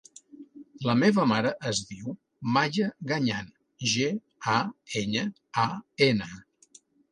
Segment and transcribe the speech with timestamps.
[0.89, 2.15] La meva mare es diu
[2.55, 3.53] Maya Gañan:
[3.93, 4.09] ge,
[4.57, 4.59] a,
[5.05, 5.29] enya,
[5.69, 5.69] a,
[6.11, 6.35] ena.